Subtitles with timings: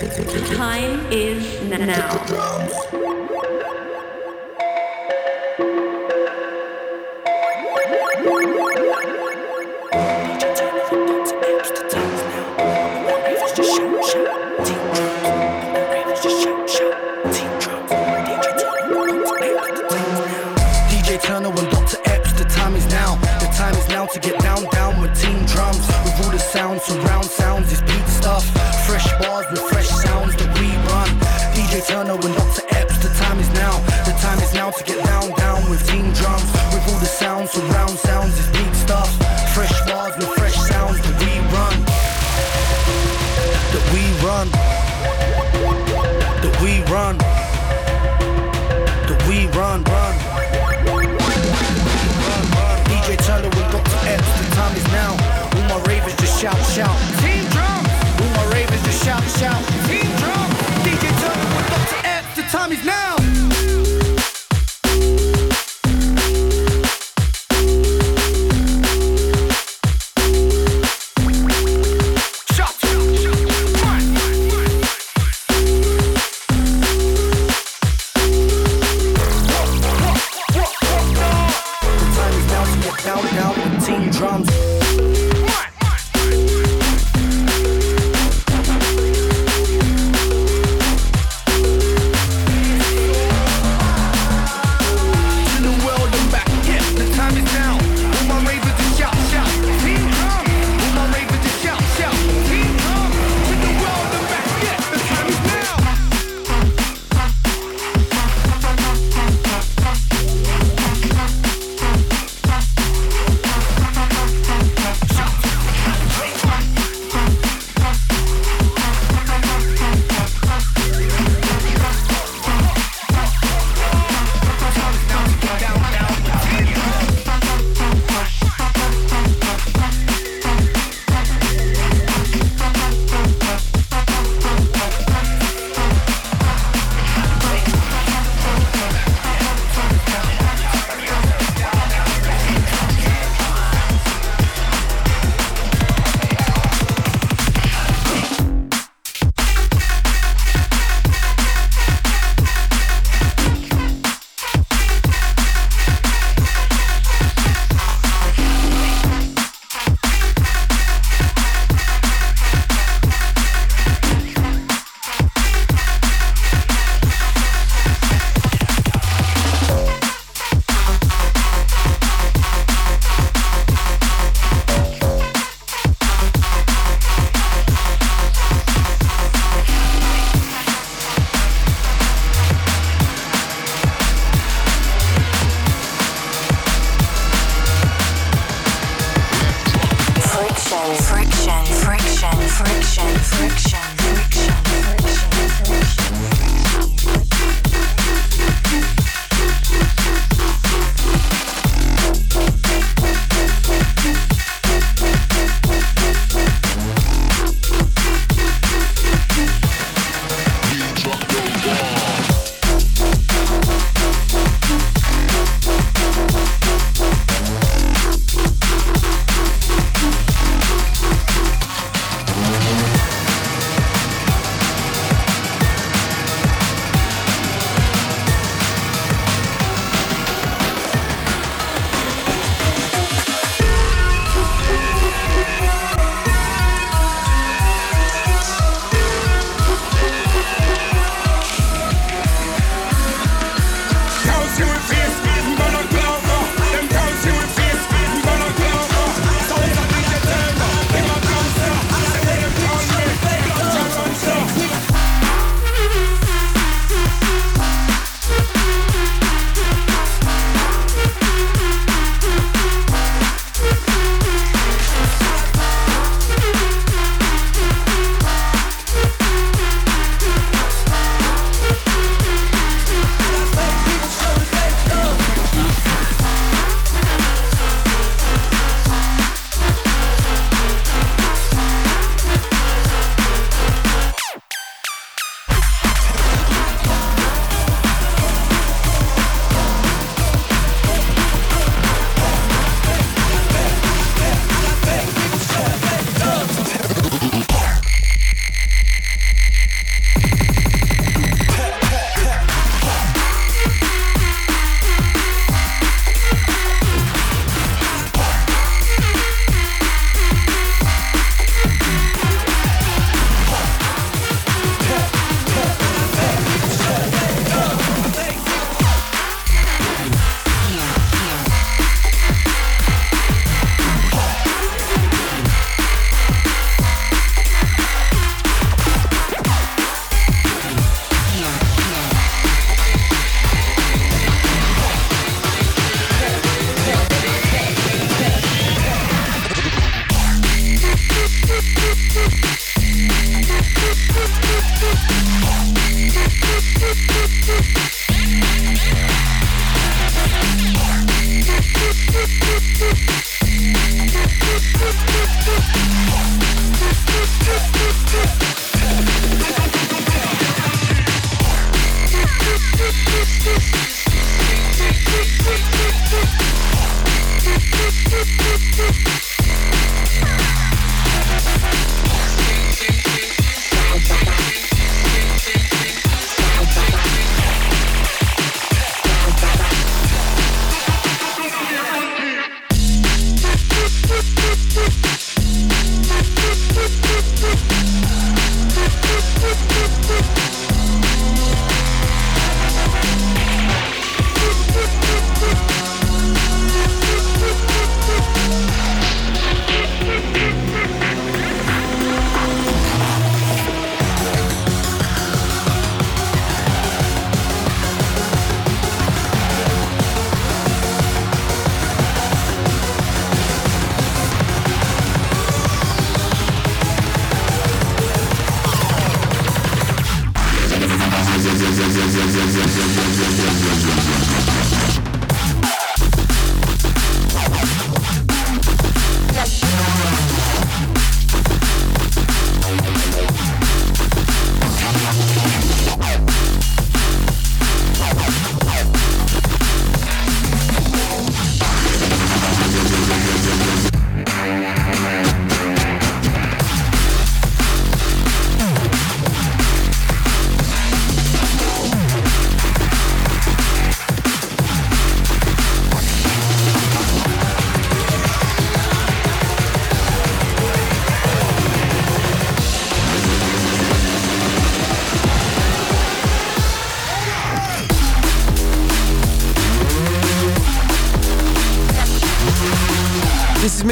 [0.00, 3.35] The time is now.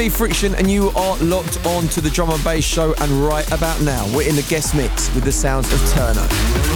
[0.05, 2.93] Me, Friction, and you are locked on to the drum and bass show.
[3.01, 6.74] And right about now, we're in the guest mix with the sounds of Turno.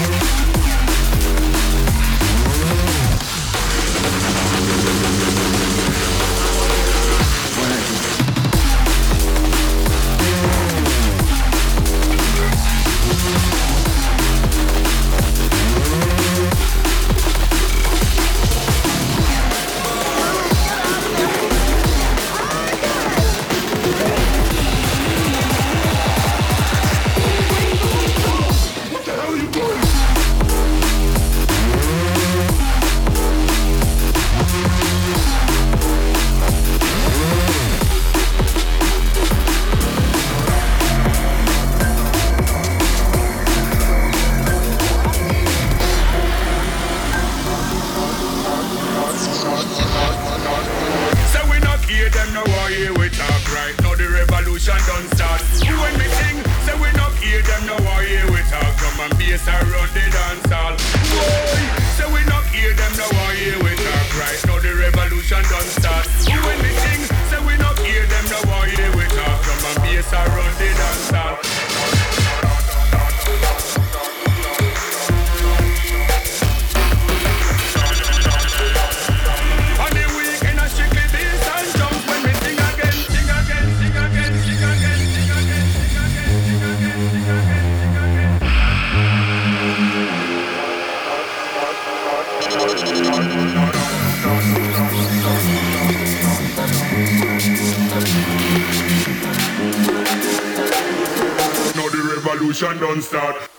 [102.59, 103.58] Don't start.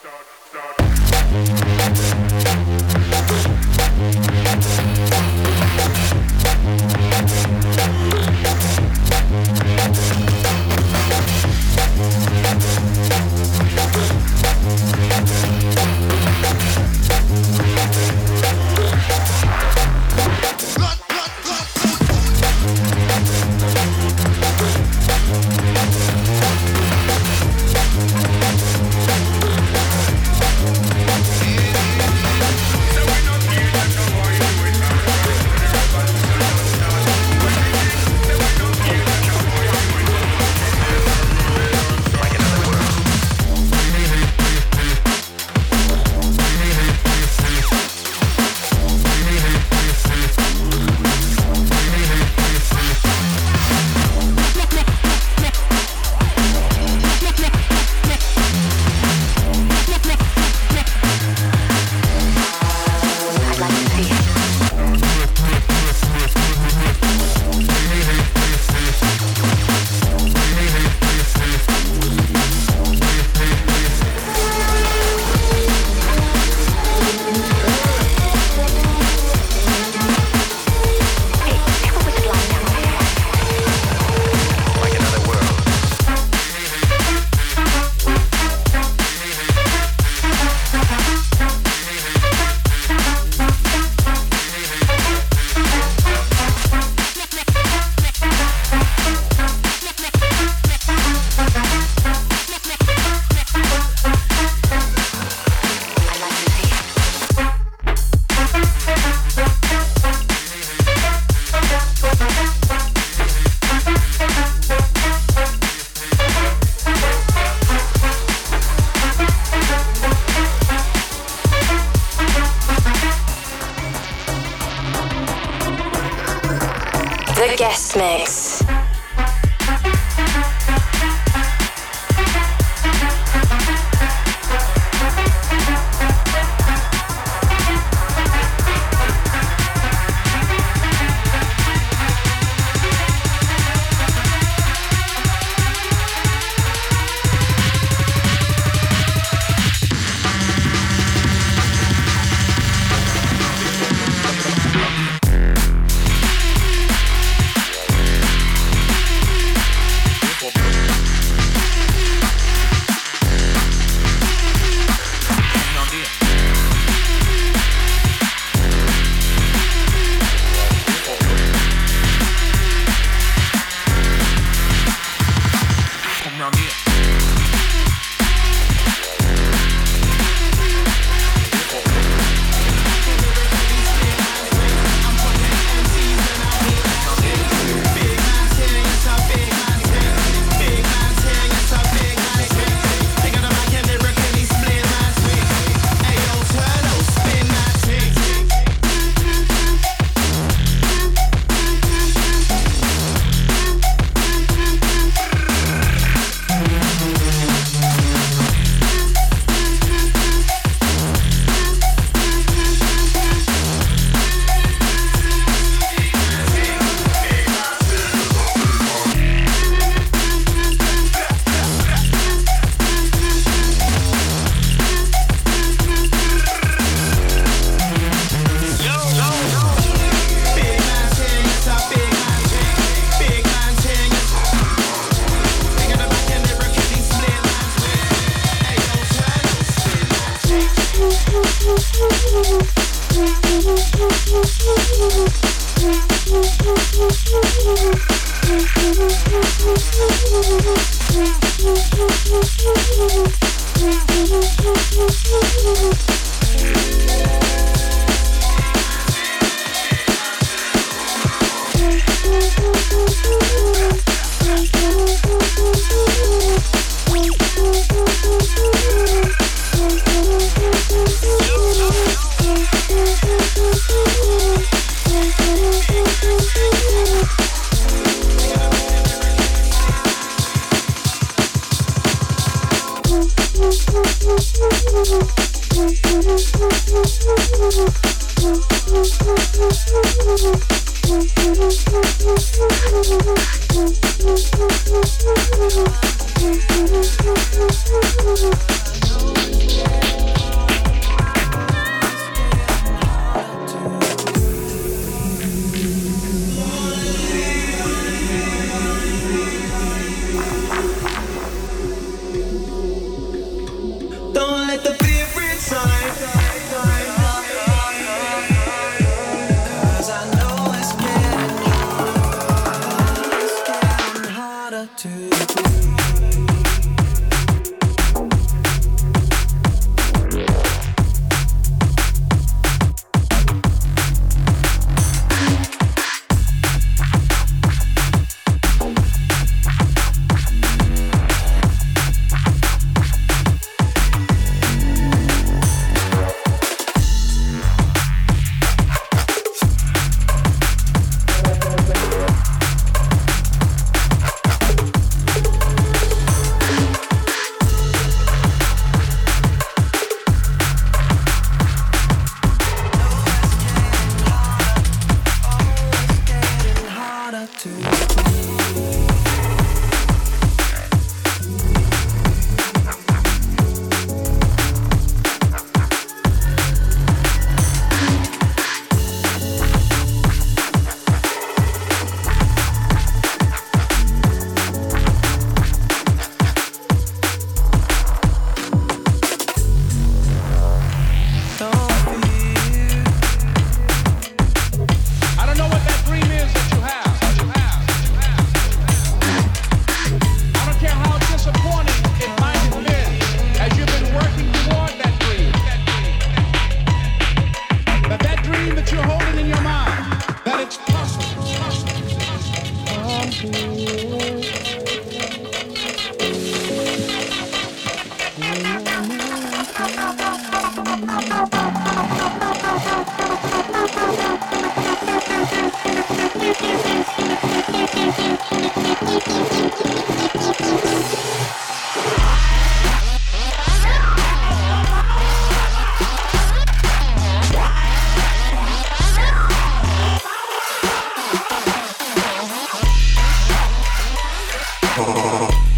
[445.03, 445.70] Oh.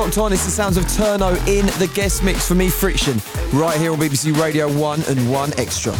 [0.00, 0.32] locked on.
[0.32, 3.20] It's the sounds of Turno in the guest mix for me, Friction,
[3.52, 5.92] right here on BBC Radio 1 and 1 Extra.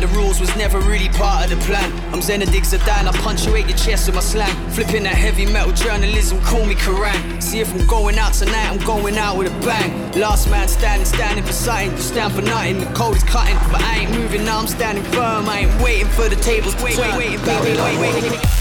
[0.00, 1.92] The rules was never really part of the plan.
[2.14, 4.70] I'm Zinedine Zidane, I punctuate your chest with my slang.
[4.70, 7.42] Flipping that heavy metal journalism, call me Kerrang.
[7.42, 10.12] See if I'm going out tonight, I'm going out with a bang.
[10.18, 11.90] Last man standing, standing for something.
[11.90, 13.56] You stand for nothing, the cold is cutting.
[13.70, 15.46] But I ain't moving now, I'm standing firm.
[15.50, 16.74] I ain't waiting for the tables.
[16.82, 18.59] Wait, wait, wait, wait, wait, wait, wait.